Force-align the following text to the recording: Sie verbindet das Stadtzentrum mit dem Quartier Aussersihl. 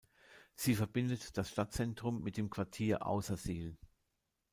Sie 0.55 0.73
verbindet 0.73 1.37
das 1.37 1.51
Stadtzentrum 1.51 2.23
mit 2.23 2.35
dem 2.35 2.49
Quartier 2.49 3.05
Aussersihl. 3.05 3.77